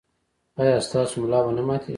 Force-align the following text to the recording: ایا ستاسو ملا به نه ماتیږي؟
ایا 0.61 0.77
ستاسو 0.87 1.15
ملا 1.21 1.39
به 1.45 1.51
نه 1.57 1.61
ماتیږي؟ 1.67 1.89